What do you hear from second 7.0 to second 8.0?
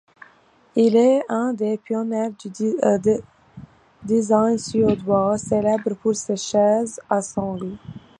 à sangles.